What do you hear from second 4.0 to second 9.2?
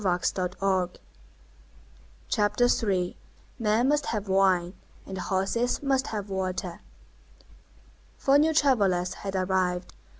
HAVE WINE, AND HORSES MUST HAVE WATER Four new travellers